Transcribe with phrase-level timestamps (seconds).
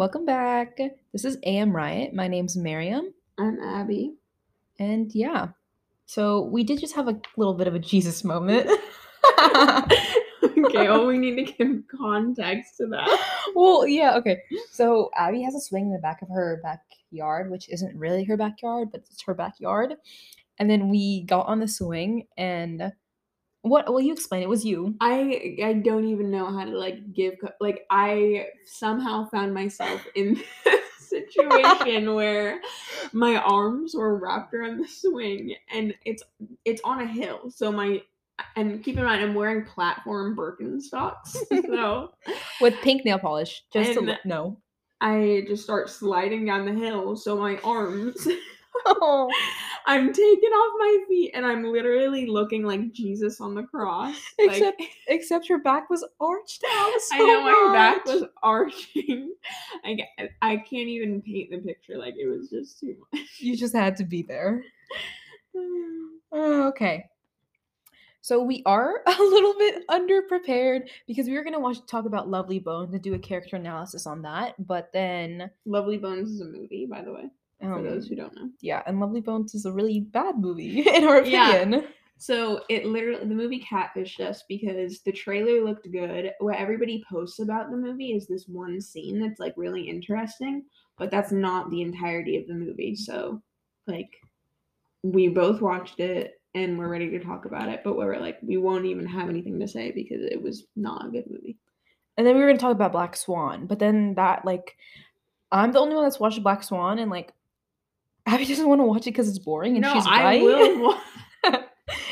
[0.00, 0.78] Welcome back.
[1.12, 2.14] This is AM Riot.
[2.14, 3.12] My name's Mariam.
[3.36, 4.14] I'm Abby.
[4.78, 5.48] And yeah,
[6.06, 8.66] so we did just have a little bit of a Jesus moment.
[9.38, 13.50] okay, well, we need to give context to that.
[13.54, 14.40] well, yeah, okay.
[14.70, 18.38] So Abby has a swing in the back of her backyard, which isn't really her
[18.38, 19.96] backyard, but it's her backyard.
[20.58, 22.90] And then we got on the swing and
[23.62, 24.94] what will you explain it was you.
[25.00, 30.34] I i don't even know how to like give like i somehow found myself in
[30.64, 32.60] this situation where
[33.12, 36.22] my arms were wrapped around the swing and it's
[36.64, 37.50] it's on a hill.
[37.50, 38.02] So my
[38.56, 42.10] and keep in mind i'm wearing platform birkenstocks so
[42.62, 44.56] with pink nail polish just to no.
[45.02, 48.26] I just start sliding down the hill so my arms
[48.86, 49.30] oh.
[49.90, 54.14] I'm taking off my feet and I'm literally looking like Jesus on the cross.
[54.38, 57.00] Except like, except your back was arched out.
[57.00, 57.52] So I know much.
[57.52, 59.34] my back was arching.
[59.84, 59.98] I
[60.42, 63.26] I can't even paint the picture like it was just too much.
[63.38, 64.62] You just had to be there.
[65.56, 67.06] oh, okay.
[68.20, 72.60] So we are a little bit underprepared because we were gonna watch talk about Lovely
[72.60, 76.86] Bones and do a character analysis on that, but then Lovely Bones is a movie,
[76.88, 77.24] by the way.
[77.62, 78.48] Um, for those who don't know.
[78.60, 81.72] Yeah, and Lovely Bones is a really bad movie in our opinion.
[81.72, 81.80] Yeah.
[82.20, 86.32] So it literally the movie catfished us because the trailer looked good.
[86.38, 90.64] What everybody posts about the movie is this one scene that's like really interesting,
[90.98, 92.94] but that's not the entirety of the movie.
[92.94, 93.40] So
[93.86, 94.10] like
[95.02, 98.58] we both watched it and we're ready to talk about it, but we're like we
[98.58, 101.56] won't even have anything to say because it was not a good movie.
[102.18, 104.76] And then we were gonna talk about Black Swan, but then that like
[105.50, 107.32] I'm the only one that's watched Black Swan and like
[108.30, 110.40] Abby doesn't want to watch it because it's boring, and no, she's right.
[110.40, 110.98] I will.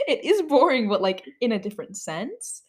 [0.08, 2.62] it is boring, but like in a different sense.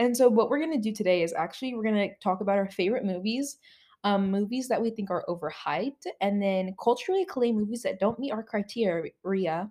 [0.00, 3.04] And so, what we're gonna do today is actually we're gonna talk about our favorite
[3.04, 3.58] movies,
[4.02, 8.32] um, movies that we think are overhyped, and then culturally acclaimed movies that don't meet
[8.32, 9.70] our criteria.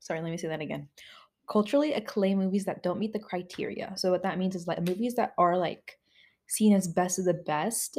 [0.00, 0.88] Sorry, let me say that again.
[1.50, 3.92] Culturally acclaimed movies that don't meet the criteria.
[3.96, 5.98] So what that means is like movies that are like
[6.46, 7.98] seen as best of the best,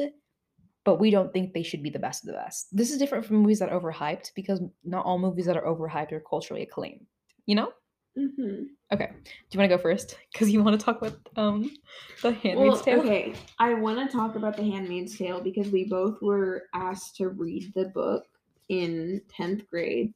[0.88, 2.74] but we don't think they should be the best of the best.
[2.74, 6.12] This is different from movies that are overhyped because not all movies that are overhyped
[6.12, 7.04] are culturally acclaimed.
[7.44, 7.72] You know?
[8.18, 8.62] Mm-hmm.
[8.94, 9.10] Okay.
[9.12, 10.16] Do you want to go first?
[10.32, 11.70] Because you want to talk about um
[12.22, 13.00] the Handmaid's well, Tale.
[13.00, 17.28] Okay, I want to talk about the Handmaid's Tale because we both were asked to
[17.28, 18.24] read the book
[18.70, 20.14] in tenth grade,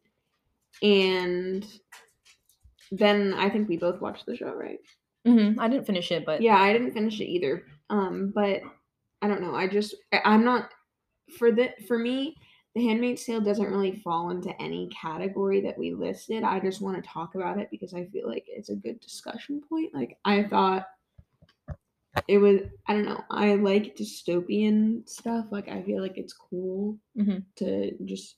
[0.83, 1.67] and
[2.91, 4.79] then I think we both watched the show, right?
[5.29, 5.61] Mm-hmm.
[5.61, 7.67] I didn't finish it, but yeah, I didn't finish it either.
[7.91, 8.63] Um, but
[9.23, 9.55] I don't know.
[9.55, 9.95] I just
[10.25, 10.71] I'm not
[11.39, 12.37] for the for me.
[12.75, 16.43] The Handmaid's Tale doesn't really fall into any category that we listed.
[16.43, 19.63] I just want to talk about it because I feel like it's a good discussion
[19.69, 19.95] point.
[19.95, 20.87] Like I thought
[22.29, 23.23] it was I don't know.
[23.31, 25.47] I like dystopian stuff.
[25.51, 27.39] Like I feel like it's cool mm-hmm.
[27.57, 28.37] to just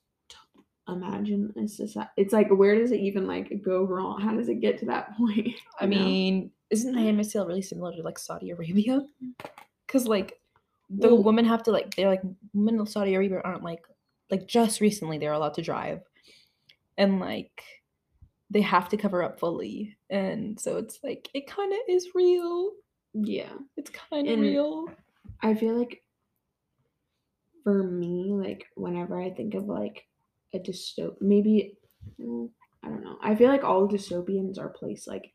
[0.89, 2.11] imagine a society.
[2.17, 4.21] It's like where does it even like go wrong?
[4.21, 5.61] How does it get to that point?
[5.81, 9.03] I mean, isn't the Handmaid's Tale really similar to like Saudi Arabia?
[9.87, 10.39] Because like
[10.91, 12.23] the well, women have to like they're like
[12.53, 13.85] women in Saudi Arabia aren't like
[14.31, 16.01] like just recently they're allowed to drive,
[16.97, 17.63] and like
[18.51, 22.73] they have to cover up fully, and so it's like it kind of is real.
[23.15, 24.89] Yeah, it's kind of real.
[25.43, 26.03] I feel like
[27.63, 30.07] for me, like whenever I think of like
[30.53, 31.77] a dystop, maybe
[32.21, 32.49] mm,
[32.83, 33.19] I don't know.
[33.23, 35.34] I feel like all dystopians are placed like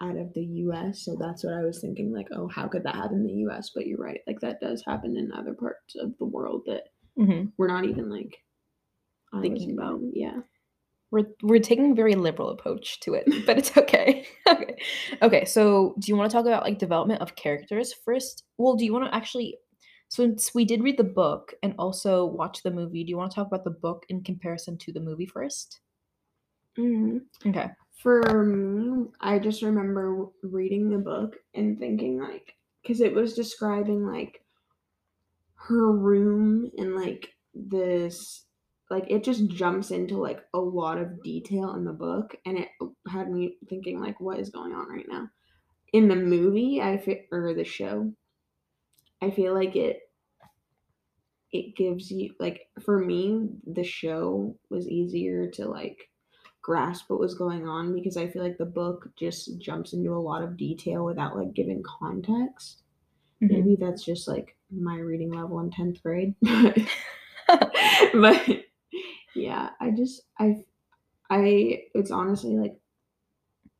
[0.00, 1.04] out of the US.
[1.04, 3.70] So that's what I was thinking like, oh, how could that happen in the US?
[3.74, 4.20] But you're right.
[4.26, 6.84] Like that does happen in other parts of the world that
[7.18, 7.48] mm-hmm.
[7.58, 8.38] we're not even like
[9.40, 10.00] thinking about.
[10.12, 10.38] Yeah.
[11.10, 14.26] We're, we're taking a very liberal approach to it, but it's okay.
[14.48, 14.76] okay.
[15.22, 15.44] Okay.
[15.44, 18.44] So do you want to talk about like development of characters first?
[18.58, 19.56] Well, do you want to actually
[20.08, 23.34] since we did read the book and also watch the movie, do you want to
[23.36, 25.66] talk about the book in comparison to the movie 1st
[26.76, 27.48] mm-hmm.
[27.48, 27.68] Okay
[28.02, 34.06] for me, I just remember reading the book and thinking like, because it was describing
[34.06, 34.44] like
[35.54, 38.46] her room and like this,
[38.90, 42.68] like it just jumps into like a lot of detail in the book, and it
[43.08, 45.28] had me thinking like, what is going on right now?
[45.92, 48.14] In the movie, I feel or the show,
[49.22, 50.10] I feel like it
[51.52, 56.09] it gives you like for me the show was easier to like
[56.62, 60.20] grasp what was going on because I feel like the book just jumps into a
[60.20, 62.82] lot of detail without like giving context.
[63.42, 63.54] Mm-hmm.
[63.54, 66.34] Maybe that's just like my reading level in 10th grade.
[68.14, 68.64] but
[69.34, 70.56] yeah, I just I
[71.30, 72.76] I it's honestly like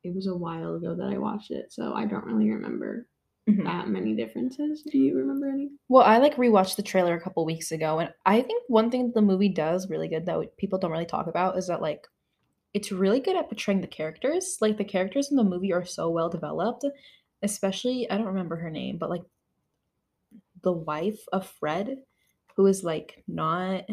[0.03, 3.07] it was a while ago that I watched it, so I don't really remember
[3.47, 3.63] mm-hmm.
[3.65, 4.81] that many differences.
[4.89, 5.69] Do you remember any?
[5.89, 9.11] Well, I like rewatched the trailer a couple weeks ago, and I think one thing
[9.13, 12.07] the movie does really good that people don't really talk about is that like
[12.73, 14.57] it's really good at portraying the characters.
[14.61, 16.85] Like the characters in the movie are so well developed,
[17.41, 19.23] especially I don't remember her name, but like
[20.63, 21.97] the wife of Fred,
[22.55, 23.85] who is like not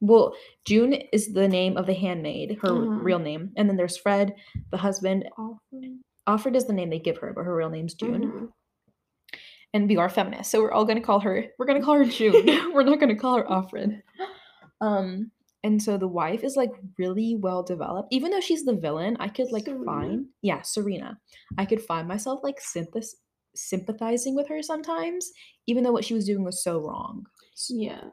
[0.00, 0.34] well,
[0.66, 3.02] June is the name of the handmaid, her uh-huh.
[3.02, 4.34] real name, and then there's Fred,
[4.70, 5.24] the husband.
[5.38, 5.96] Offred.
[6.28, 8.24] Offred is the name they give her, but her real name's June.
[8.24, 9.38] Uh-huh.
[9.72, 11.46] And we are feminists, so we're all gonna call her.
[11.58, 12.46] We're gonna call her June.
[12.74, 14.02] we're not gonna call her Offred.
[14.80, 15.30] Um,
[15.62, 18.08] and so the wife is like really well developed.
[18.12, 19.84] Even though she's the villain, I could like Serena.
[19.84, 21.18] find yeah, Serena.
[21.58, 23.16] I could find myself like synthis-
[23.54, 25.30] sympathizing with her sometimes,
[25.66, 27.24] even though what she was doing was so wrong.
[27.68, 28.04] Yeah.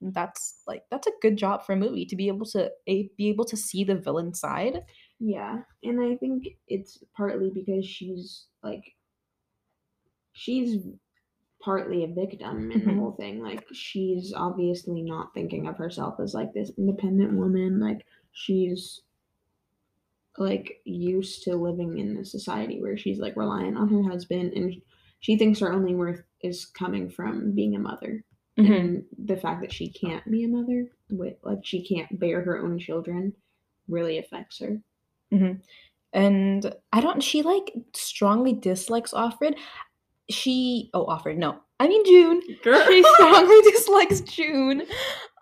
[0.00, 3.08] And that's like that's a good job for a movie to be able to a,
[3.16, 4.82] be able to see the villain side.
[5.18, 8.84] Yeah, and I think it's partly because she's like
[10.32, 10.76] she's
[11.66, 13.00] partly a victim in the mm-hmm.
[13.00, 13.42] whole thing.
[13.42, 17.80] Like she's obviously not thinking of herself as like this independent woman.
[17.80, 19.00] Like she's
[20.38, 24.80] like used to living in a society where she's like reliant on her husband and
[25.18, 28.22] she thinks her only worth is coming from being a mother.
[28.56, 28.72] Mm-hmm.
[28.72, 32.58] And the fact that she can't be a mother with like she can't bear her
[32.58, 33.32] own children
[33.88, 34.80] really affects her.
[35.34, 35.60] Mm-hmm.
[36.12, 39.56] And I don't she like strongly dislikes Offred.
[40.30, 41.58] She oh Offred no.
[41.78, 42.42] I mean June.
[42.62, 42.84] Girl.
[42.86, 44.82] She strongly dislikes June.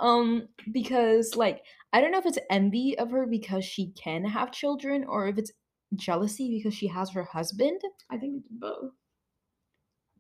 [0.00, 4.52] Um because like I don't know if it's envy of her because she can have
[4.52, 5.52] children or if it's
[5.94, 7.81] jealousy because she has her husband.
[8.10, 8.92] I think it's both.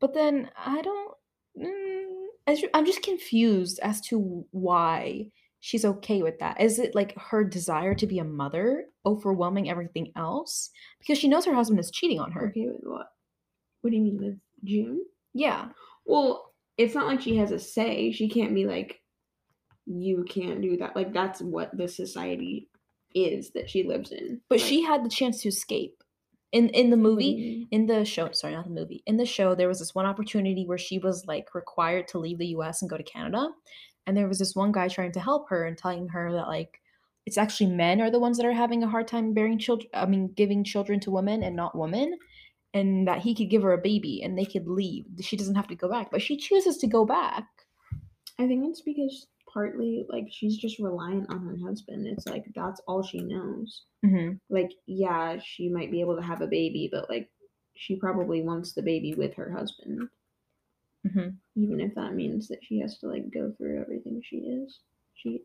[0.00, 1.14] But then I don't.
[1.58, 5.26] Mm, I'm just confused as to why
[5.60, 6.60] she's okay with that.
[6.60, 10.70] Is it like her desire to be a mother overwhelming everything else?
[10.98, 12.48] Because she knows her husband is cheating on her.
[12.50, 13.06] Okay with what?
[13.80, 15.04] What do you mean with June?
[15.32, 15.68] Yeah.
[16.04, 18.12] Well, it's not like she has a say.
[18.12, 19.00] She can't be like,
[19.86, 20.96] you can't do that.
[20.96, 22.68] Like that's what the society
[23.14, 24.40] is that she lives in.
[24.48, 26.02] But like, she had the chance to escape.
[26.52, 27.74] In in the movie, mm-hmm.
[27.74, 29.02] in the show, sorry, not the movie.
[29.06, 32.38] In the show, there was this one opportunity where she was like required to leave
[32.38, 33.48] the US and go to Canada.
[34.06, 36.80] And there was this one guy trying to help her and telling her that like
[37.26, 40.06] it's actually men are the ones that are having a hard time bearing children I
[40.06, 42.18] mean giving children to women and not women
[42.74, 45.06] and that he could give her a baby and they could leave.
[45.20, 47.46] She doesn't have to go back, but she chooses to go back.
[48.38, 52.08] I think it's because partly like she's just reliant on her husband.
[52.08, 53.82] It's like that's all she knows.
[54.04, 54.34] Mm-hmm.
[54.50, 57.30] Like, yeah, she might be able to have a baby, but like
[57.76, 60.08] she probably wants the baby with her husband.
[61.06, 61.62] Mm-hmm.
[61.62, 64.80] Even if that means that she has to like go through everything she is.
[65.14, 65.42] She,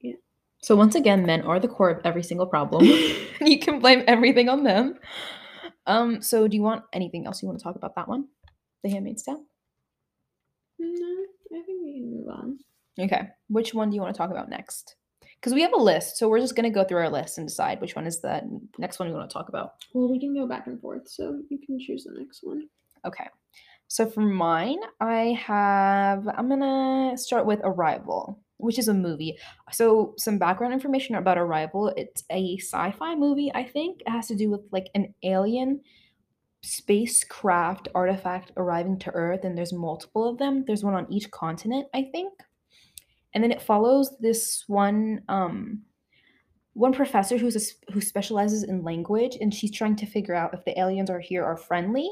[0.00, 0.14] yeah.
[0.62, 2.84] So once again, men are the core of every single problem.
[3.40, 4.98] you can blame everything on them.
[5.90, 6.22] Um.
[6.22, 8.28] So do you want anything else you want to talk about that one,
[8.82, 9.44] The Handmaid's Tale?
[10.78, 11.16] No,
[11.52, 12.58] I think we can move on.
[12.98, 13.28] Okay.
[13.48, 14.96] Which one do you want to talk about next?
[15.36, 17.80] Because we have a list, so we're just gonna go through our list and decide
[17.80, 18.42] which one is the
[18.78, 19.74] next one we want to talk about.
[19.94, 22.68] Well, we can go back and forth, so you can choose the next one.
[23.06, 23.26] Okay.
[23.88, 29.38] So for mine, I have I'm gonna start with Arrival, which is a movie.
[29.72, 31.92] So some background information about Arrival.
[31.96, 34.02] It's a sci-fi movie, I think.
[34.02, 35.80] It has to do with like an alien
[36.62, 40.64] spacecraft artifact arriving to Earth, and there's multiple of them.
[40.66, 42.32] There's one on each continent, I think
[43.34, 45.82] and then it follows this one um
[46.74, 50.64] one professor who's a, who specializes in language and she's trying to figure out if
[50.64, 52.08] the aliens are here are friendly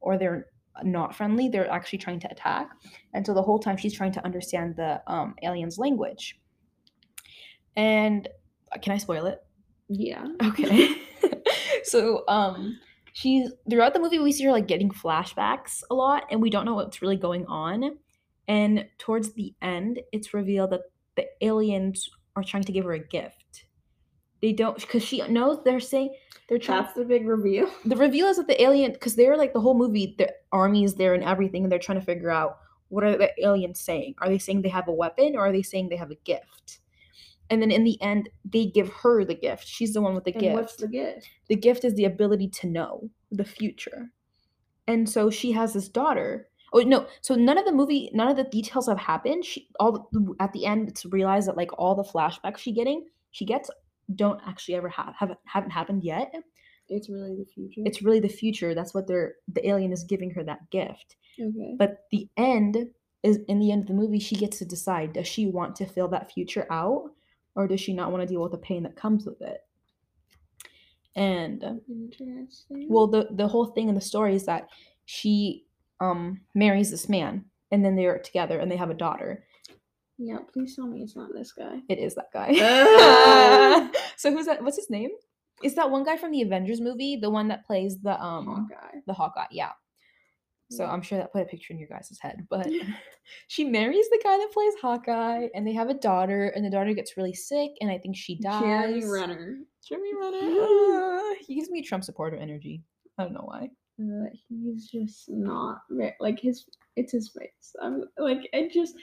[0.00, 0.46] or they're
[0.82, 2.70] not friendly they're actually trying to attack.
[3.12, 6.38] And so the whole time she's trying to understand the um, aliens language.
[7.76, 8.28] And
[8.74, 9.42] uh, can i spoil it?
[9.88, 10.26] Yeah.
[10.42, 10.96] Okay.
[11.82, 12.78] So um
[13.12, 16.64] she's throughout the movie we see her like getting flashbacks a lot and we don't
[16.64, 17.98] know what's really going on.
[18.48, 20.82] And towards the end, it's revealed that
[21.16, 23.39] the aliens are trying to give her a gift.
[24.42, 26.14] They don't because she knows they're saying
[26.48, 26.82] they're trying.
[26.82, 27.70] That's the big reveal.
[27.84, 30.94] The reveal is that the alien because they're like the whole movie, the army is
[30.94, 34.14] there and everything, and they're trying to figure out what are the aliens saying.
[34.18, 36.80] Are they saying they have a weapon or are they saying they have a gift?
[37.50, 39.66] And then in the end, they give her the gift.
[39.66, 40.54] She's the one with the and gift.
[40.54, 41.28] What's the gift?
[41.48, 44.10] The gift is the ability to know the future.
[44.86, 47.06] And so she has this daughter Oh no!
[47.20, 49.44] So none of the movie, none of the details have happened.
[49.44, 53.44] She all at the end, it's realized that like all the flashbacks she getting, she
[53.44, 53.70] gets,
[54.14, 56.32] don't actually ever have haven't haven't happened yet.
[56.88, 57.82] It's really the future.
[57.84, 58.74] It's really the future.
[58.74, 61.16] That's what they're the alien is giving her that gift.
[61.40, 61.76] Okay.
[61.78, 62.76] But the end
[63.22, 65.86] is in the end of the movie, she gets to decide: does she want to
[65.86, 67.10] fill that future out,
[67.54, 69.60] or does she not want to deal with the pain that comes with it?
[71.14, 71.80] And
[72.88, 74.68] well, the the whole thing in the story is that
[75.04, 75.64] she
[76.00, 79.44] um marries this man and then they're together and they have a daughter.
[80.22, 81.78] Yeah, please tell me it's not this guy.
[81.88, 82.50] It is that guy.
[82.60, 83.88] Uh.
[84.16, 84.62] so who's that?
[84.62, 85.10] What's his name?
[85.64, 87.16] Is that one guy from the Avengers movie?
[87.16, 88.98] The one that plays the um Hawkeye.
[89.06, 89.72] The Hawkeye, yeah.
[90.70, 92.46] So I'm sure that put a picture in your guys' head.
[92.48, 92.68] But
[93.48, 96.92] she marries the guy that plays Hawkeye, and they have a daughter, and the daughter
[96.92, 98.62] gets really sick, and I think she dies.
[98.62, 99.56] Jeremy Renner.
[99.88, 101.34] Jeremy Renner.
[101.40, 102.84] he gives me Trump supporter energy.
[103.18, 103.68] I don't know why.
[104.00, 105.78] Uh, he's just not
[106.20, 106.66] like his.
[106.94, 107.74] It's his face.
[107.82, 108.94] I'm like I just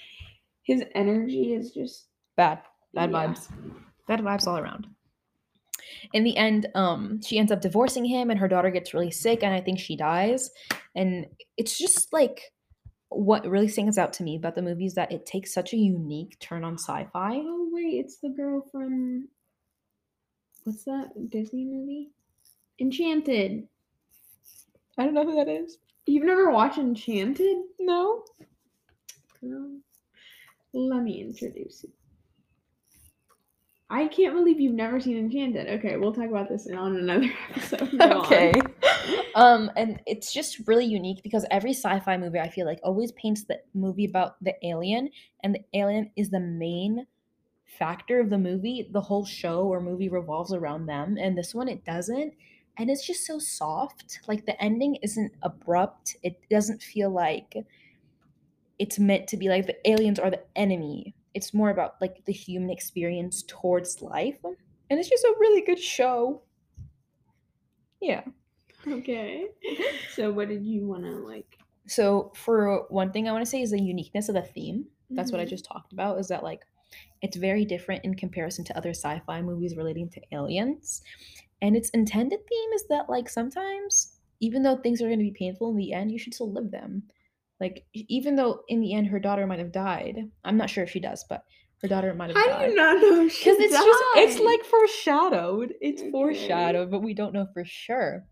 [0.68, 2.60] his energy is just bad.
[2.94, 3.28] Bad yeah.
[3.28, 3.48] vibes.
[4.08, 4.86] Bad vibes all around.
[6.14, 9.44] In the end um she ends up divorcing him and her daughter gets really sick
[9.44, 10.52] and i think she dies.
[10.96, 12.52] And it's just like
[13.10, 15.78] what really stands out to me about the movie is that it takes such a
[15.78, 17.38] unique turn on sci-fi.
[17.38, 19.30] Oh wait it's the girl from
[20.66, 22.12] what's that disney movie?
[22.80, 23.68] Enchanted.
[24.98, 25.78] I don't know who that is.
[26.06, 27.58] You've never watched enchanted?
[27.80, 28.24] No.
[29.42, 29.78] Girl,
[30.78, 31.92] let me introduce you
[33.90, 35.68] I can't believe you've never seen Enchanted.
[35.80, 38.02] Okay, we'll talk about this on another episode.
[38.02, 38.52] okay.
[39.36, 43.46] um, and it's just really unique because every sci-fi movie I feel like always paints
[43.46, 45.10] the movie about the alien,
[45.44, 47.08] and the alien is the main
[47.80, 48.90] factor of the movie.
[48.92, 52.34] The whole show or movie revolves around them, and this one it doesn't.
[52.80, 54.20] And it's just so soft.
[54.28, 56.18] Like the ending isn't abrupt.
[56.24, 57.56] It doesn't feel like
[58.80, 61.16] it's meant to be like the aliens are the enemy.
[61.34, 64.38] It's more about like the human experience towards life.
[64.44, 66.42] And it's just a really good show.
[68.02, 68.24] Yeah.
[68.88, 69.48] Okay.
[70.14, 73.62] So what did you want to like so for one thing i want to say
[73.62, 74.86] is the uniqueness of the theme.
[75.12, 75.38] That's mm-hmm.
[75.38, 75.50] what i mm-hmm.
[75.52, 76.66] just talked about is that like
[77.22, 81.04] it's very different in comparison to other sci-fi movies relating to aliens.
[81.62, 85.32] And its intended theme is that like sometimes even though things are going to be
[85.32, 87.04] painful in the end you should still live them
[87.60, 90.92] like even though in the end her daughter might have died, I'm not sure if
[90.92, 91.44] she does, but
[91.82, 92.54] her daughter might have How died.
[92.54, 93.86] How do you not know Because it's died?
[93.86, 95.74] just it's like foreshadowed.
[95.82, 98.26] It's foreshadowed, but we don't know for sure.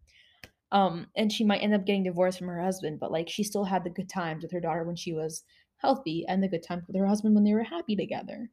[0.71, 3.63] Um, and she might end up getting divorced from her husband, but like she still
[3.65, 5.43] had the good times with her daughter when she was
[5.77, 8.49] healthy, and the good times with her husband when they were happy together.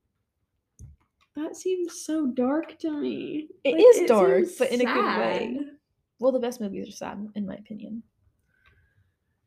[1.35, 3.49] That seems so dark to me.
[3.65, 4.89] It like, is it dark, but in sad.
[4.91, 5.61] a good way.
[6.19, 8.03] Well, the best movies are sad, in my opinion.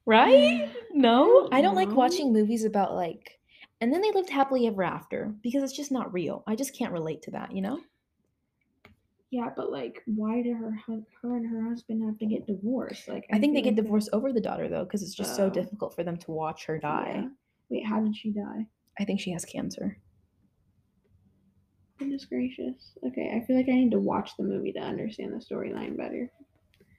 [0.06, 0.70] Right?
[0.94, 3.40] No, I don't like watching movies about like,
[3.82, 6.44] and then they lived happily ever after because it's just not real.
[6.48, 7.80] I just can't relate to that, you know?
[9.32, 13.08] Yeah, but like, why did her her and her husband have to get divorced?
[13.08, 15.36] Like, I, think they get divorced over the daughter though, because it's just oh.
[15.36, 17.22] so difficult for them to watch her die.
[17.22, 17.28] Yeah.
[17.70, 18.66] Wait, how did she die?
[19.00, 19.98] I think she has cancer.
[21.98, 22.94] Goodness gracious.
[23.06, 26.32] Okay, I feel like I need to watch the movie to understand the storyline better.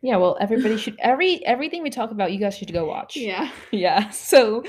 [0.03, 3.17] Yeah, well, everybody should every everything we talk about, you guys should go watch.
[3.27, 3.51] Yeah.
[3.73, 4.11] Yeah.
[4.11, 4.63] So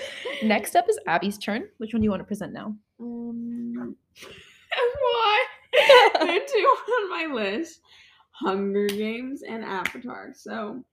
[0.43, 1.67] next up is Abby's turn.
[1.77, 2.75] Which one do you want to present now?
[3.00, 3.96] Um
[5.01, 5.46] why?
[6.19, 7.81] there are two on my list.
[8.31, 10.31] Hunger Games and Avatar.
[10.36, 10.84] So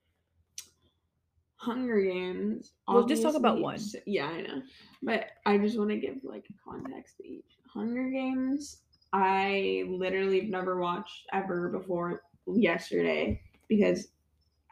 [1.57, 2.73] Hunger Games.
[2.87, 3.79] We'll just talk about one.
[4.05, 4.61] Yeah, I know.
[5.01, 7.45] But I just want to give like context to each.
[7.73, 8.81] Hunger Games,
[9.13, 14.09] I literally have never watched ever before yesterday because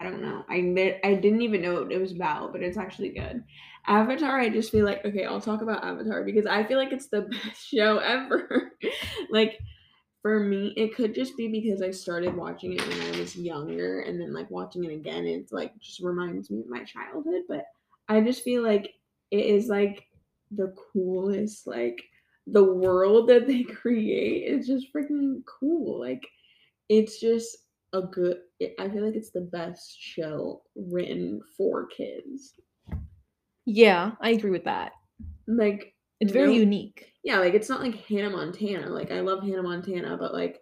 [0.03, 0.43] I don't know.
[0.49, 3.43] I I didn't even know what it was about, but it's actually good.
[3.87, 7.07] Avatar, I just feel like okay, I'll talk about Avatar because I feel like it's
[7.07, 8.73] the best show ever.
[9.31, 9.59] like
[10.21, 14.01] for me, it could just be because I started watching it when I was younger
[14.01, 17.65] and then like watching it again, it's like just reminds me of my childhood, but
[18.09, 18.93] I just feel like
[19.31, 20.05] it is like
[20.51, 22.03] the coolest like
[22.47, 25.99] the world that they create is just freaking cool.
[25.99, 26.27] Like
[26.89, 27.57] it's just
[27.93, 28.37] a good
[28.79, 32.59] I feel like it's the best show written for kids.
[33.65, 34.91] Yeah, I agree with that.
[35.47, 37.13] Like it's very unique.
[37.23, 38.89] Yeah, like it's not like Hannah Montana.
[38.89, 40.59] Like I love Hannah Montana, but like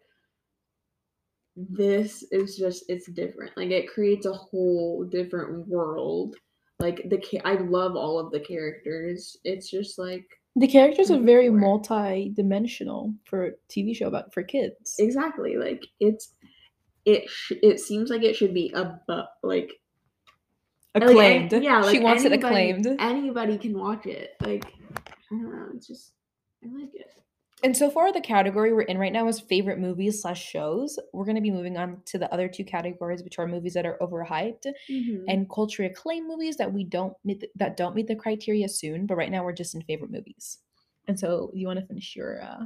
[1.56, 3.56] this is just it's different.
[3.58, 6.36] Like it creates a whole different world.
[6.80, 9.38] Like the I love all of the characters.
[9.44, 14.96] It's just like the characters are very multi-dimensional for a TV show about for kids.
[15.00, 15.56] Exactly.
[15.58, 16.34] Like it's
[17.06, 19.00] it sh- it seems like it should be a
[19.44, 19.72] like
[20.96, 21.52] acclaimed.
[21.52, 23.02] Like, yeah, like she wants anybody, it acclaimed.
[23.02, 24.32] Anybody can watch it.
[24.42, 26.14] Like I don't know, it's just
[26.64, 27.12] I like it.
[27.64, 30.98] And so far, the category we're in right now is favorite movies slash shows.
[31.14, 33.86] We're going to be moving on to the other two categories, which are movies that
[33.86, 35.26] are overhyped mm-hmm.
[35.28, 39.06] and culturally acclaimed movies that we don't meet the, that don't meet the criteria soon.
[39.06, 40.58] But right now, we're just in favorite movies.
[41.08, 42.66] And so, you want to finish your uh,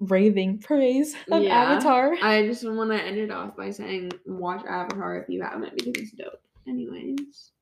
[0.00, 2.16] raving praise of yeah, Avatar.
[2.22, 5.92] I just want to end it off by saying watch Avatar if you haven't because
[5.96, 6.40] it's dope.
[6.66, 7.52] Anyways,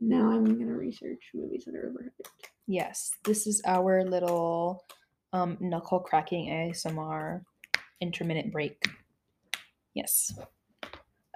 [0.00, 2.26] Now I'm gonna research movies that are overhyped.
[2.66, 4.84] Yes, this is our little
[5.32, 7.42] um, knuckle cracking ASMR
[8.00, 8.82] intermittent break.
[9.94, 10.38] Yes.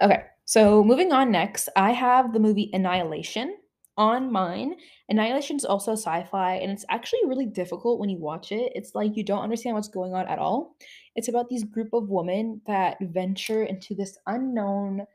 [0.01, 3.57] Okay, so moving on next, I have the movie Annihilation
[3.97, 4.75] on mine.
[5.09, 8.71] Annihilation is also sci-fi, and it's actually really difficult when you watch it.
[8.75, 10.75] It's like you don't understand what's going on at all.
[11.15, 15.05] It's about these group of women that venture into this unknown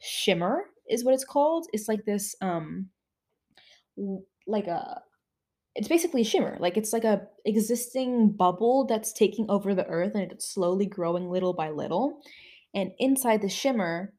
[0.00, 1.66] shimmer, is what it's called.
[1.72, 2.88] It's like this, um,
[4.46, 5.02] like a
[5.74, 10.12] it's basically a shimmer like it's like a existing bubble that's taking over the earth
[10.14, 12.20] and it's slowly growing little by little
[12.74, 14.12] and inside the shimmer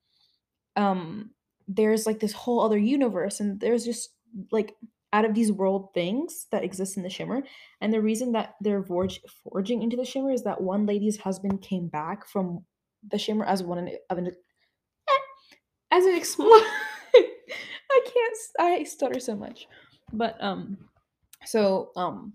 [0.76, 1.30] um
[1.68, 4.10] there's like this whole other universe and there's just
[4.52, 4.76] like
[5.12, 7.44] out of these world things that exist in the shimmer
[7.82, 11.62] and the reason that they're forge- forging into the shimmer is that one lady's husband
[11.62, 12.64] came back from
[13.12, 15.14] the shimmer as one of an eh,
[15.92, 16.68] as an explosion
[17.16, 19.68] i can't i stutter so much.
[20.12, 20.78] But um
[21.46, 22.34] so um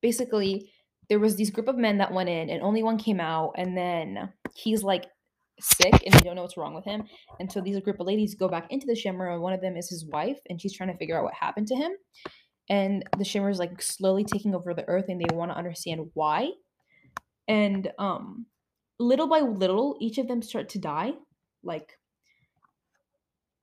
[0.00, 0.70] basically
[1.08, 3.76] there was these group of men that went in and only one came out and
[3.76, 5.06] then he's like
[5.60, 7.04] sick and they don't know what's wrong with him.
[7.40, 9.76] And so these group of ladies go back into the shimmer and one of them
[9.76, 11.92] is his wife and she's trying to figure out what happened to him.
[12.68, 16.10] And the shimmer is like slowly taking over the earth and they want to understand
[16.14, 16.50] why.
[17.48, 18.46] And um
[18.98, 21.12] little by little each of them start to die
[21.62, 21.98] like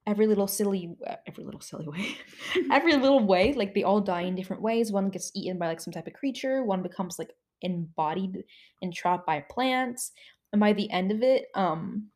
[0.05, 0.95] every little silly
[1.27, 2.15] every little silly way
[2.71, 4.91] every little way like they all die in different ways.
[4.91, 6.63] One gets eaten by like some type of creature.
[6.63, 7.31] One becomes like
[7.61, 8.43] embodied
[8.81, 10.11] and trapped by plants
[10.53, 12.07] and by the end of it um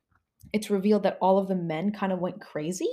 [0.54, 2.90] it's revealed that all of the men kind of went crazy.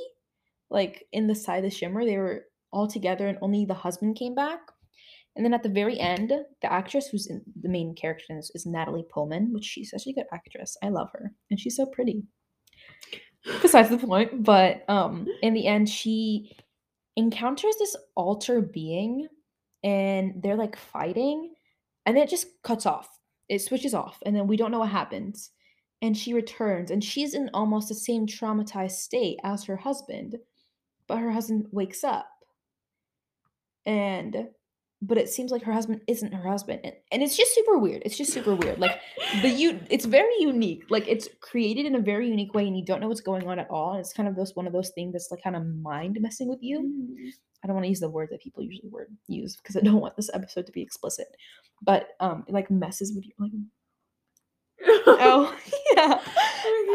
[0.70, 4.16] Like in the side of the shimmer they were all together and only the husband
[4.16, 4.58] came back.
[5.36, 6.32] And then at the very end
[6.62, 10.26] the actress who's the main character this is natalie portman which she's such a good
[10.33, 10.76] actress.
[10.83, 12.24] I love her and she's so pretty.
[13.62, 16.57] Besides the point but um in the end she
[17.16, 19.28] encounters this alter being
[19.85, 21.54] and they're like fighting
[22.07, 23.09] and then it just cuts off
[23.48, 25.50] it switches off and then we don't know what happens
[26.02, 30.37] and she returns and she's in almost the same traumatized state as her husband
[31.07, 32.28] but her husband wakes up
[33.87, 34.48] and
[35.02, 38.02] but it seems like her husband isn't her husband and, and it's just super weird
[38.04, 38.98] it's just super weird like
[39.42, 42.85] the you it's very unique like it's created in a very unique way and you
[42.85, 44.90] don't know what's going on at all and it's kind of those one of those
[44.90, 47.30] things that's like kind of mind messing with you mm.
[47.64, 50.00] I don't want to use the word that people usually word use because i don't
[50.00, 51.29] want this episode to be explicit
[51.83, 53.53] but um it like messes with you like
[55.07, 55.57] oh
[55.96, 56.20] yeah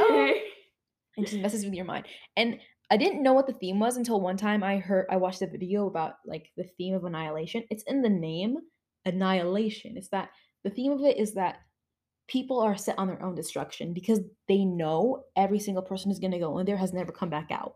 [0.06, 0.32] okay.
[0.32, 0.38] Um,
[1.18, 2.06] and just messes with your mind
[2.38, 2.60] and
[2.92, 5.48] I didn't know what the theme was until one time I heard I watched a
[5.48, 7.64] video about like the theme of annihilation.
[7.70, 8.58] It's in the name,
[9.06, 9.96] annihilation.
[9.96, 10.30] It's that
[10.64, 11.58] the theme of it is that
[12.28, 16.32] people are set on their own destruction because they know every single person is going
[16.32, 17.76] to go in there has never come back out.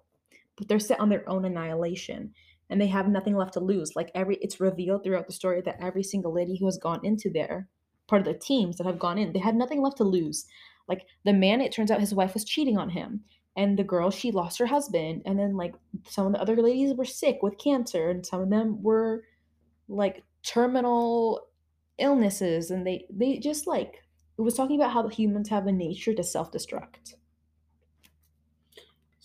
[0.57, 2.33] But they're set on their own annihilation
[2.69, 3.95] and they have nothing left to lose.
[3.95, 7.29] Like every it's revealed throughout the story that every single lady who has gone into
[7.29, 7.67] there,
[8.07, 10.45] part of the teams that have gone in, they had nothing left to lose.
[10.87, 13.23] Like the man, it turns out his wife was cheating on him
[13.55, 15.75] and the girl she lost her husband and then like
[16.07, 19.23] some of the other ladies were sick with cancer and some of them were
[19.87, 21.47] like terminal
[21.99, 24.03] illnesses and they they just like
[24.37, 27.13] it was talking about how humans have a nature to self-destruct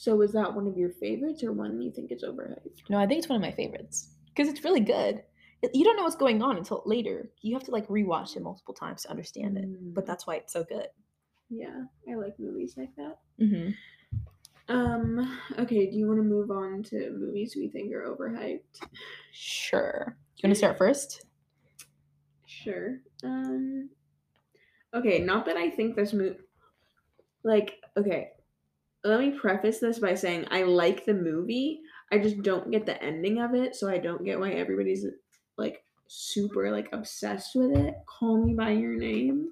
[0.00, 3.06] so is that one of your favorites or one you think is overhyped no i
[3.06, 5.22] think it's one of my favorites because it's really good
[5.74, 8.72] you don't know what's going on until later you have to like rewatch it multiple
[8.72, 9.92] times to understand it mm.
[9.94, 10.87] but that's why it's so good
[11.50, 13.70] yeah i like movies like that mm-hmm.
[14.70, 18.87] Um, okay, do you want to move on to movies we think are overhyped?
[19.32, 20.14] Sure.
[20.37, 21.24] You want to start first?
[22.44, 22.98] Sure.
[23.24, 23.88] Um
[24.94, 26.37] Okay, not that I think this movie
[27.44, 28.32] like okay,
[29.09, 31.81] let me preface this by saying I like the movie.
[32.12, 35.05] I just don't get the ending of it, so I don't get why everybody's
[35.57, 37.94] like super like obsessed with it.
[38.07, 39.51] Call me by your name.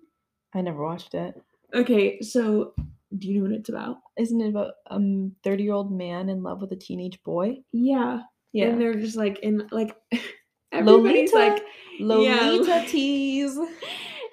[0.55, 1.35] I never watched it.
[1.75, 2.75] Okay, so
[3.16, 3.99] do you know what it's about?
[4.19, 7.59] Isn't it about a um 30 year old man in love with a teenage boy?
[7.73, 8.21] Yeah.
[8.53, 8.69] Yeah.
[8.69, 9.95] And they're just like in like
[10.73, 11.62] everybody's Lolita, like
[12.01, 12.85] Lolita yeah.
[12.88, 13.59] tease.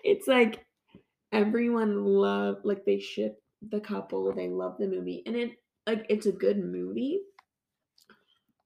[0.04, 0.66] It's like
[1.32, 5.23] everyone love like they ship the couple, they love the movie.
[5.26, 5.52] And it
[5.88, 7.21] like it's a good movie.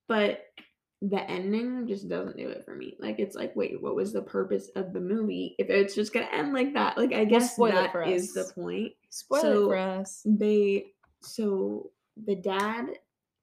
[0.07, 0.45] But
[1.01, 2.95] the ending just doesn't do it for me.
[2.99, 6.29] Like it's like, wait, what was the purpose of the movie if it's just gonna
[6.31, 6.97] end like that?
[6.97, 8.93] Like I guess that is the point.
[9.09, 10.21] Spoil so for us.
[10.25, 10.87] They
[11.21, 11.91] so
[12.25, 12.85] the dad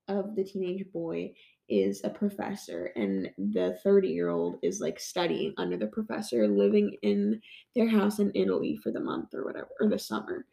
[0.09, 1.35] of the teenage boy
[1.69, 6.97] is a professor and the 30 year old is like studying under the professor living
[7.03, 7.41] in
[7.75, 10.45] their house in italy for the month or whatever or the summer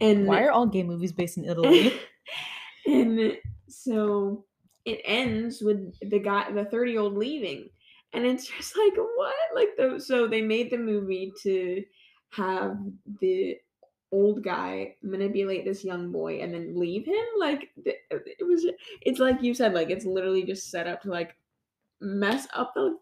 [0.00, 1.98] and why are all gay movies based in italy
[2.86, 3.36] and
[3.68, 4.44] so
[4.88, 7.68] it ends with the guy, the 30 year old leaving.
[8.14, 9.34] And it's just like, what?
[9.54, 11.84] Like, the, so they made the movie to
[12.30, 12.78] have
[13.20, 13.56] the
[14.10, 17.24] old guy manipulate this young boy and then leave him.
[17.38, 18.66] Like, it was,
[19.02, 21.36] it's like you said, like, it's literally just set up to like
[22.00, 22.96] mess up the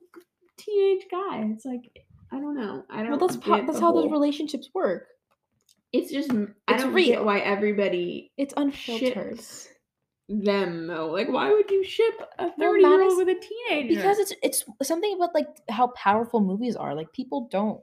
[0.56, 1.44] teenage guy.
[1.52, 1.90] It's like,
[2.32, 2.84] I don't know.
[2.90, 4.02] I don't Well, that's, how, that's how whole...
[4.02, 5.06] those relationships work.
[5.92, 7.06] It's just, it's I don't real.
[7.06, 8.32] get why everybody.
[8.36, 9.40] It's unfiltered.
[10.28, 11.06] Them though.
[11.06, 13.94] Like, why would you ship a thirty year old with a teenager?
[13.94, 16.96] Because it's it's something about like how powerful movies are.
[16.96, 17.80] Like people don't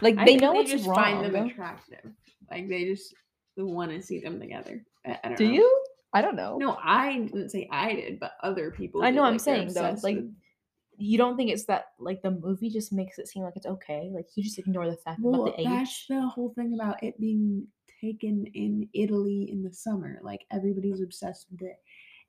[0.00, 0.96] like they know they it's just wrong.
[0.96, 2.10] Find them attractive.
[2.50, 3.14] Like they just
[3.56, 4.84] want to see them together.
[5.06, 5.52] I, I Do know.
[5.52, 5.84] you?
[6.12, 6.56] I don't know.
[6.58, 9.02] No, I didn't say I did, but other people.
[9.02, 9.24] I know.
[9.24, 9.28] Did.
[9.28, 10.16] I'm saying though, like.
[10.16, 10.34] With...
[11.00, 14.10] You don't think it's that like the movie just makes it seem like it's okay?
[14.12, 15.68] Like you just ignore the fact well, about the age.
[15.68, 17.68] That's the whole thing about it being
[18.00, 20.18] taken in Italy in the summer.
[20.24, 21.72] Like everybody's obsessed with the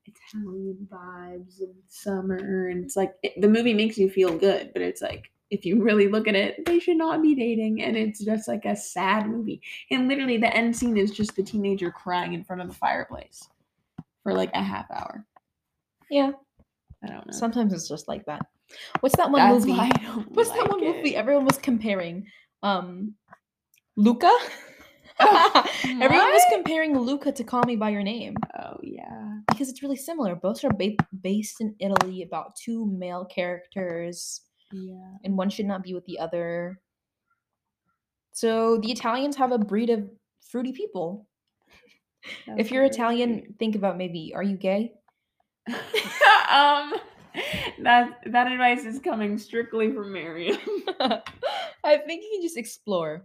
[0.05, 4.83] Italian vibes of summer, and it's like it, the movie makes you feel good, but
[4.83, 8.23] it's like if you really look at it, they should not be dating, and it's
[8.23, 9.61] just like a sad movie.
[9.91, 13.47] And literally, the end scene is just the teenager crying in front of the fireplace
[14.23, 15.25] for like a half hour.
[16.09, 16.31] Yeah,
[17.03, 17.31] I don't know.
[17.31, 18.45] Sometimes it's just like that.
[18.99, 19.79] What's that one That's movie?
[20.29, 20.95] What's like that one it.
[20.97, 22.27] movie everyone was comparing?
[22.61, 23.15] Um,
[23.95, 24.31] Luca.
[25.83, 28.35] Everyone was comparing Luca to Call Me by Your Name.
[28.57, 30.33] Oh yeah, because it's really similar.
[30.33, 34.41] Both are ba- based in Italy about two male characters.
[34.71, 36.79] Yeah, and one should not be with the other.
[38.33, 41.27] So the Italians have a breed of fruity people.
[42.47, 44.93] That's if you're Italian, think about maybe are you gay?
[46.49, 46.93] um
[47.83, 50.57] that that advice is coming strictly from Mariam.
[51.83, 53.23] I think you can just explore.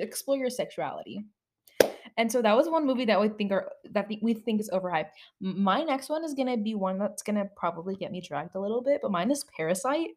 [0.00, 1.24] Explore your sexuality.
[2.18, 5.10] And so that was one movie that we think are that we think is overhyped.
[5.40, 8.80] My next one is gonna be one that's gonna probably get me dragged a little
[8.80, 10.10] bit, but mine is Parasite.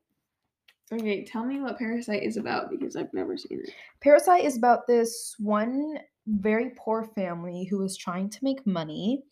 [0.92, 3.72] Okay, tell me what Parasite is about because I've never seen it.
[4.02, 9.24] Parasite is about this one very poor family who is trying to make money,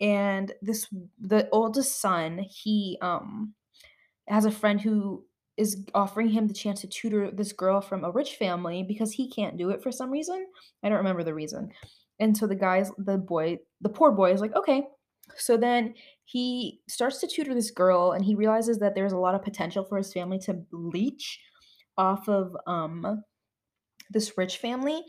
[0.00, 0.86] and this
[1.20, 3.54] the oldest son he um
[4.28, 5.24] has a friend who
[5.56, 9.30] is offering him the chance to tutor this girl from a rich family because he
[9.30, 10.46] can't do it for some reason.
[10.82, 11.70] I don't remember the reason.
[12.18, 14.86] And so the guys, the boy, the poor boy is like, okay.
[15.36, 19.34] So then he starts to tutor this girl and he realizes that there's a lot
[19.34, 21.40] of potential for his family to leech
[21.96, 23.22] off of um
[24.10, 25.02] this rich family.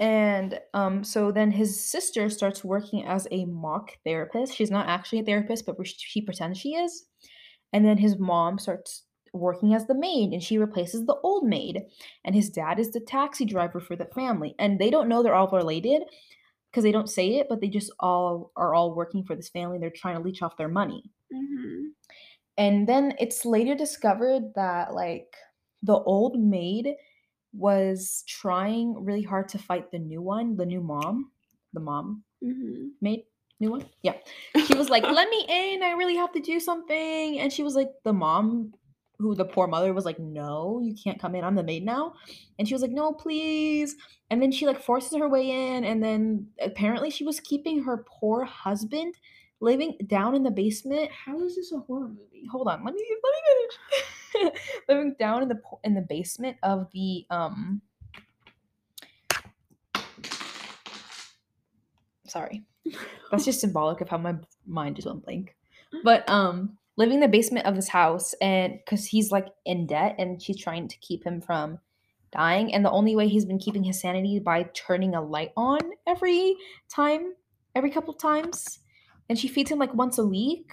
[0.00, 4.54] And um, so then his sister starts working as a mock therapist.
[4.54, 7.06] She's not actually a therapist, but she pretends she is.
[7.72, 11.82] And then his mom starts working as the maid and she replaces the old maid.
[12.24, 14.54] And his dad is the taxi driver for the family.
[14.58, 16.02] And they don't know they're all related,
[16.74, 19.78] because they don't say it, but they just all are all working for this family.
[19.78, 21.04] They're trying to leech off their money.
[21.32, 21.82] Mm-hmm.
[22.58, 25.36] And then it's later discovered that like
[25.84, 26.94] the old maid
[27.52, 31.30] was trying really hard to fight the new one, the new mom,
[31.74, 32.88] the mom mm-hmm.
[33.00, 33.22] maid,
[33.60, 33.84] new one.
[34.02, 34.14] Yeah,
[34.66, 35.84] she was like, "Let me in.
[35.84, 38.72] I really have to do something." And she was like, the mom
[39.18, 41.44] who the poor mother was like, "No, you can't come in.
[41.44, 42.14] I'm the maid now."
[42.58, 43.96] And she was like, "No, please."
[44.30, 48.04] And then she like forces her way in and then apparently she was keeping her
[48.08, 49.14] poor husband
[49.60, 51.10] living down in the basement.
[51.10, 52.46] How is this a horror movie?
[52.50, 52.84] Hold on.
[52.84, 54.60] Let me let me finish.
[54.88, 57.80] living down in the in the basement of the um
[62.26, 62.64] Sorry.
[63.30, 64.34] That's just symbolic of how my
[64.66, 65.54] mind just went blank.
[66.02, 70.14] But um living in the basement of this house and because he's like in debt
[70.18, 71.78] and she's trying to keep him from
[72.32, 72.72] dying.
[72.74, 76.56] And the only way he's been keeping his sanity by turning a light on every
[76.88, 77.32] time
[77.74, 78.80] every couple times.
[79.28, 80.72] And she feeds him like once a week.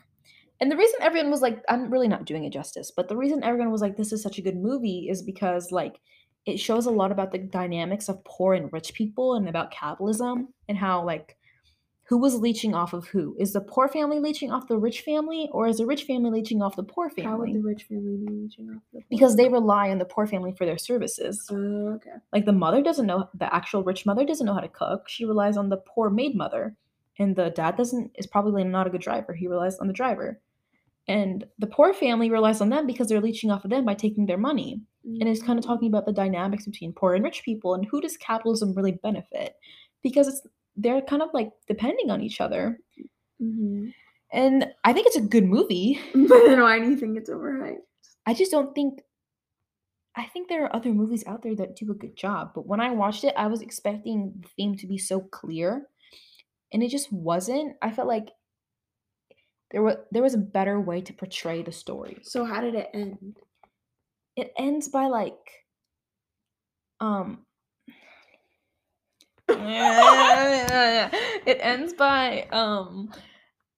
[0.60, 3.44] And the reason everyone was like i'm really not doing it justice but the reason
[3.44, 6.00] everyone was like this is such a good movie is because like
[6.46, 10.50] it shows a lot about the dynamics of poor and rich people and about capitalism
[10.70, 11.36] and how like
[12.12, 13.38] who was leeching off of who?
[13.40, 16.62] Is the poor family leeching off the rich family, or is the rich family leeching
[16.62, 17.32] off the poor family?
[17.32, 19.00] How would the rich family be leeching off the?
[19.00, 19.06] Poor?
[19.10, 21.48] Because they rely on the poor family for their services.
[21.50, 22.10] Uh, okay.
[22.34, 25.08] Like the mother doesn't know the actual rich mother doesn't know how to cook.
[25.08, 26.76] She relies on the poor maid mother,
[27.18, 29.34] and the dad doesn't is probably not a good driver.
[29.34, 30.42] He relies on the driver,
[31.08, 34.26] and the poor family relies on them because they're leeching off of them by taking
[34.26, 34.82] their money.
[35.08, 35.22] Mm-hmm.
[35.22, 38.02] And it's kind of talking about the dynamics between poor and rich people and who
[38.02, 39.56] does capitalism really benefit
[40.04, 40.42] because it's
[40.76, 42.80] they're kind of like depending on each other.
[43.42, 43.90] Mm-hmm.
[44.34, 46.00] And I think it's a good movie.
[46.14, 47.84] But then why do you think it's overhyped?
[48.26, 49.02] I just don't think.
[50.16, 52.82] I think there are other movies out there that do a good job, but when
[52.82, 55.88] I watched it, I was expecting the theme to be so clear,
[56.74, 57.78] and it just wasn't.
[57.82, 58.28] I felt like
[59.72, 62.18] there was there was a better way to portray the story.
[62.24, 63.38] So how did it end?
[64.36, 65.66] It ends by like
[67.00, 67.46] um
[71.46, 73.12] it ends by um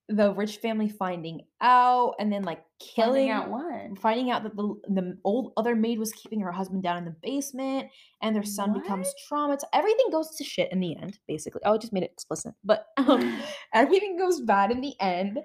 [0.09, 4.55] the rich family finding out and then like killing finding out what finding out that
[4.55, 7.89] the the old other maid was keeping her husband down in the basement
[8.21, 8.83] and their son what?
[8.83, 12.11] becomes traumatized everything goes to shit in the end basically oh, i just made it
[12.11, 13.41] explicit but um,
[13.73, 15.39] everything goes bad in the end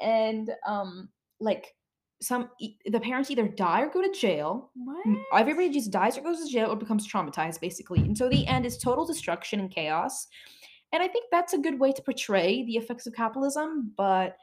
[0.00, 1.74] and um like
[2.22, 2.50] some
[2.86, 5.40] the parents either die or go to jail what?
[5.40, 8.66] everybody just dies or goes to jail or becomes traumatized basically and so the end
[8.66, 10.26] is total destruction and chaos
[10.92, 14.36] and I think that's a good way to portray the effects of capitalism, but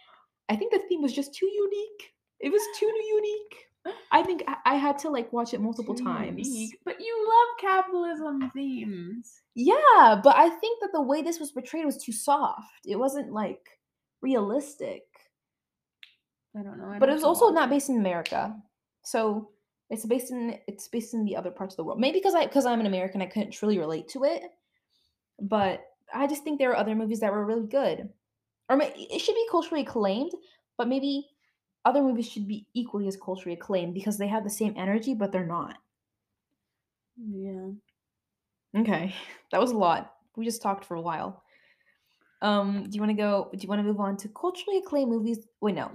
[0.50, 2.14] I think the theme was just too unique.
[2.40, 3.96] It was too unique.
[4.12, 6.48] I think I had to like watch it multiple too times.
[6.48, 6.78] Unique.
[6.84, 9.42] But you love capitalism themes.
[9.56, 12.86] Yeah, but I think that the way this was portrayed was too soft.
[12.86, 13.62] It wasn't like
[14.22, 15.04] realistic.
[16.56, 16.90] I don't know.
[16.90, 18.56] I but it was also not based in America.
[19.04, 19.50] So
[19.90, 22.00] it's based in it's based in the other parts of the world.
[22.00, 24.44] Maybe because I because I'm an American, I couldn't truly relate to it.
[25.40, 28.10] But I just think there are other movies that were really good.
[28.70, 30.32] Or it should be culturally acclaimed,
[30.78, 31.30] but maybe
[31.86, 35.32] other movies should be equally as culturally acclaimed because they have the same energy, but
[35.32, 35.78] they're not.
[37.18, 37.70] Yeah.
[38.78, 39.14] Okay.
[39.52, 40.14] That was a lot.
[40.36, 41.42] We just talked for a while.
[42.42, 45.10] Um, do you want to go do you want to move on to culturally acclaimed
[45.10, 45.48] movies?
[45.62, 45.90] Wait, no.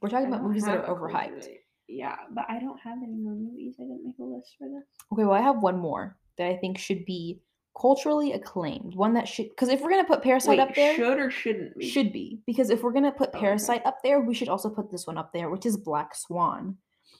[0.00, 1.48] We're talking about movies that are overhyped.
[1.88, 3.74] Yeah, but I don't have any more movies.
[3.78, 4.84] I didn't make a list for this.
[5.12, 7.40] Okay, well I have one more that I think should be
[7.78, 11.18] culturally acclaimed one that should because if we're gonna put parasite Wait, up there should
[11.18, 13.88] or shouldn't be should be because if we're gonna put parasite okay.
[13.88, 16.76] up there we should also put this one up there which is black swan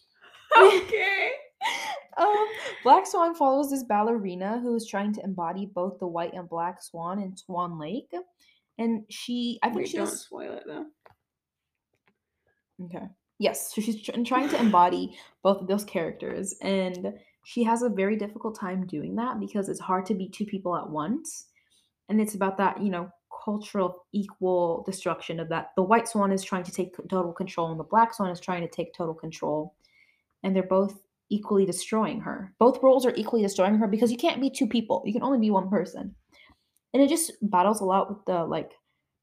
[0.58, 1.30] okay
[2.18, 2.46] um,
[2.82, 6.82] black swan follows this ballerina who is trying to embody both the white and black
[6.82, 8.12] swan in swan lake
[8.78, 10.86] and she i think Wait, she's don't spoil it though
[12.84, 13.06] okay
[13.38, 17.12] yes so she's trying to embody both of those characters and
[17.44, 20.76] she has a very difficult time doing that because it's hard to be two people
[20.76, 21.46] at once.
[22.08, 23.10] And it's about that, you know,
[23.44, 25.70] cultural equal destruction of that.
[25.76, 28.62] The white swan is trying to take total control and the black swan is trying
[28.62, 29.74] to take total control.
[30.42, 32.52] And they're both equally destroying her.
[32.58, 35.02] Both roles are equally destroying her because you can't be two people.
[35.06, 36.14] You can only be one person.
[36.92, 38.72] And it just battles a lot with the like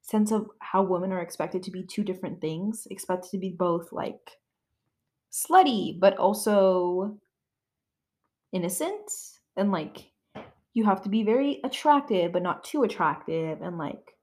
[0.07, 3.91] sense of how women are expected to be two different things, expected to be both
[3.91, 4.31] like
[5.31, 7.17] slutty, but also
[8.53, 9.11] innocent
[9.57, 10.11] and like
[10.73, 14.15] you have to be very attractive but not too attractive and like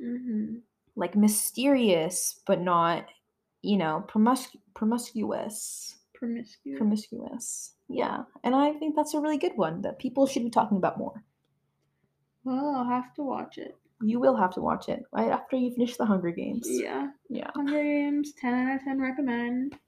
[0.00, 0.56] mm-hmm.
[0.94, 3.06] like mysterious but not
[3.62, 5.96] you know promiscu- promiscuous.
[6.14, 6.78] Promiscuous.
[6.78, 7.72] Promiscuous.
[7.88, 10.98] Yeah and i think that's a really good one that people should be talking about
[10.98, 11.24] more.
[12.44, 15.70] Well i'll have to watch it you will have to watch it right after you
[15.72, 19.78] finish the hunger games yeah yeah hunger games 10 out of 10 recommend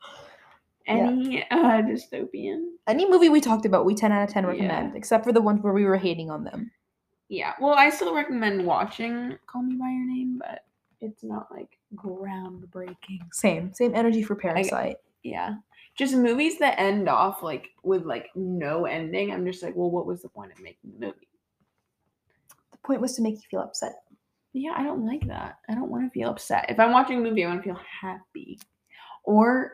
[0.87, 1.45] any yeah.
[1.51, 2.67] uh, dystopian.
[2.87, 4.99] Any movie we talked about, we 10 out of 10 recommend, yeah.
[4.99, 6.71] except for the ones where we were hating on them.
[7.29, 7.55] Yeah.
[7.61, 10.65] Well, I still recommend watching Call Me By Your Name, but
[11.01, 13.21] it's not like groundbreaking.
[13.33, 13.73] Same.
[13.73, 14.97] Same energy for Parasite.
[14.97, 15.55] I, yeah.
[15.97, 19.33] Just movies that end off like with like no ending.
[19.33, 21.29] I'm just like, well, what was the point of making the movie?
[22.73, 24.03] The point was to make you feel upset.
[24.55, 25.59] Yeah, I don't like that.
[25.69, 26.67] I don't want to feel upset.
[26.69, 28.61] If I'm watching a movie, I want to feel happy.
[29.25, 29.73] Or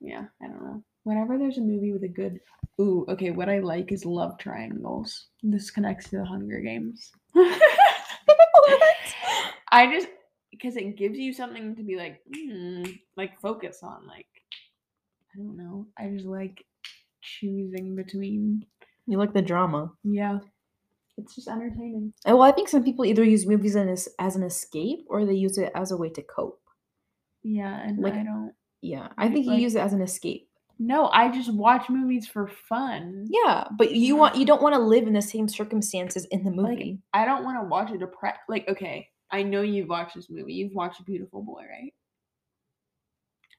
[0.00, 0.82] yeah, I don't know.
[1.02, 2.38] Whenever there's a movie with a good
[2.80, 5.26] ooh, okay, what I like is love triangles.
[5.42, 7.10] This connects to the Hunger Games.
[9.72, 10.08] I just
[10.50, 12.84] because it gives you something to be like, hmm,
[13.16, 14.06] like focus on.
[14.06, 14.28] Like,
[15.34, 15.86] I don't know.
[15.98, 16.64] I just like
[17.22, 18.64] choosing between.
[19.06, 19.90] You like the drama.
[20.02, 20.38] Yeah.
[21.18, 22.12] It's just entertaining.
[22.24, 25.34] And well, I think some people either use movies as, as an escape or they
[25.34, 26.60] use it as a way to cope.
[27.42, 28.52] Yeah, and like, I don't.
[28.82, 30.48] Yeah, I think like, you use it as an escape.
[30.78, 33.26] No, I just watch movies for fun.
[33.30, 36.50] Yeah, but you want you don't want to live in the same circumstances in the
[36.50, 37.00] movie.
[37.14, 38.40] Like, I don't want to watch a depressed.
[38.48, 40.52] Like, okay, I know you've watched this movie.
[40.52, 41.94] You've watched Beautiful Boy, right?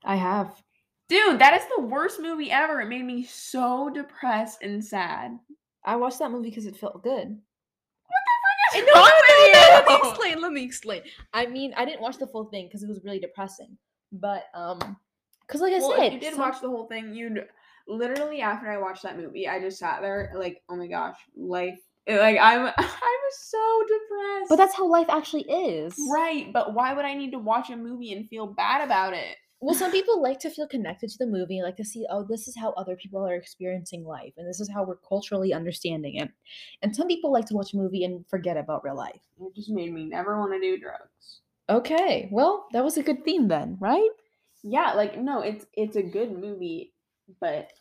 [0.05, 0.61] I have.
[1.09, 2.81] Dude, that is the worst movie ever.
[2.81, 5.31] It made me so depressed and sad.
[5.85, 7.39] I watched that movie because it felt good.
[8.73, 9.81] The frick is wrong?
[9.87, 10.41] Let me explain.
[10.41, 11.01] Let me explain.
[11.33, 13.77] I mean, I didn't watch the full thing because it was really depressing.
[14.11, 14.97] But um,
[15.47, 16.41] because, like I well, said, you did some...
[16.41, 17.13] watch the whole thing.
[17.13, 17.43] You
[17.87, 21.79] literally after I watched that movie, I just sat there like, oh my gosh, life.
[22.07, 24.49] Like I'm, I was so depressed.
[24.49, 26.51] But that's how life actually is, right?
[26.53, 29.35] But why would I need to watch a movie and feel bad about it?
[29.59, 32.47] Well, some people like to feel connected to the movie, like to see, oh, this
[32.47, 36.29] is how other people are experiencing life, and this is how we're culturally understanding it.
[36.83, 39.21] And some people like to watch a movie and forget about real life.
[39.41, 41.41] It just made me never want to do drugs.
[41.69, 44.09] Okay, well, that was a good theme then, right?
[44.63, 46.93] Yeah, like no, it's it's a good movie,
[47.41, 47.71] but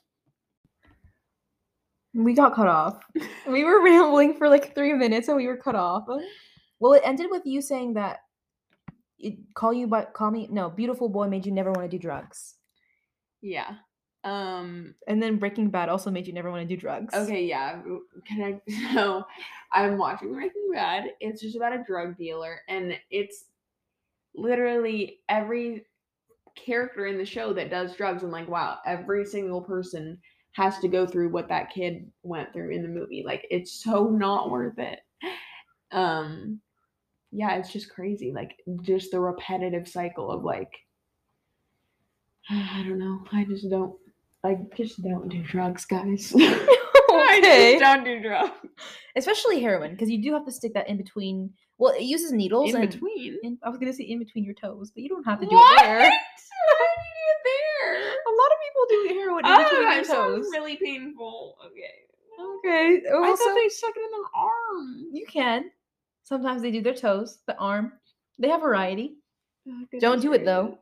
[2.15, 3.03] we got cut off.
[3.47, 6.05] we were rambling for like three minutes and we were cut off.
[6.79, 8.21] Well, it ended with you saying that
[9.19, 12.01] it call you but call me no beautiful boy made you never want to do
[12.01, 12.55] drugs.
[13.43, 13.75] Yeah.
[14.25, 17.15] Um and then Breaking Bad also made you never want to do drugs.
[17.15, 17.81] Okay, yeah.
[18.27, 19.25] Can I so
[19.73, 21.13] I'm watching Breaking Bad.
[21.21, 23.47] It's just about a drug dealer and it's
[24.35, 25.87] literally every
[26.57, 30.19] character in the show that does drugs and like wow, every single person
[30.53, 33.23] has to go through what that kid went through in the movie.
[33.25, 35.01] Like it's so not worth it.
[35.93, 36.61] Um
[37.33, 38.33] yeah, it's just crazy.
[38.33, 40.71] Like just the repetitive cycle of like
[42.51, 43.25] I don't know.
[43.33, 43.95] I just don't
[44.45, 46.33] I just don't do drugs, guys.
[46.35, 46.45] okay.
[47.11, 48.53] I just don't do drugs.
[49.17, 51.51] Especially heroin, because you do have to stick that in between.
[51.79, 52.73] Well, it uses needles.
[52.73, 53.39] In between.
[53.43, 55.55] In, I was gonna say in between your toes, but you don't have to do
[55.55, 55.83] what?
[55.83, 56.01] it there.
[56.01, 58.03] How do you do it there?
[58.09, 60.47] A lot of people do heroin in oh, between their toes.
[60.53, 61.57] really painful.
[61.67, 62.07] Okay.
[62.39, 63.03] Okay.
[63.13, 65.07] Also, I thought they stuck it in their arm.
[65.13, 65.71] You can.
[66.27, 67.93] Sometimes they do their toes, the arm.
[68.39, 69.17] They have variety.
[69.69, 70.79] Oh, don't do it though.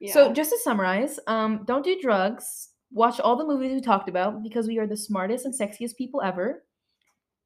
[0.00, 0.12] Yeah.
[0.12, 4.42] So just to summarize, um, don't do drugs watch all the movies we talked about
[4.42, 6.64] because we are the smartest and sexiest people ever.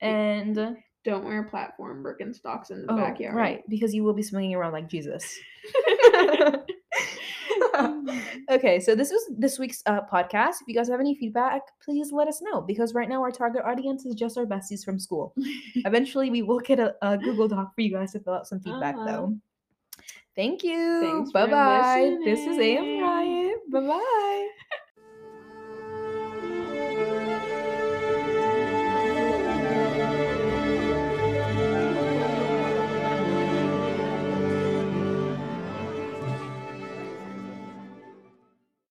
[0.01, 3.37] And don't wear platform Birkenstocks in the oh, backyard.
[3.37, 5.39] Right, because you will be swinging around like Jesus.
[8.51, 10.63] okay, so this was this week's uh, podcast.
[10.63, 13.63] If you guys have any feedback, please let us know because right now our target
[13.65, 15.35] audience is just our besties from school.
[15.77, 18.61] Eventually, we will get a, a, Google Doc for you guys to fill out some
[18.61, 19.07] feedback uh-huh.
[19.07, 19.39] though.
[20.37, 21.29] Thank you.
[21.33, 22.17] Bye bye.
[22.25, 23.71] This is AM Riot.
[23.71, 24.79] Bye bye.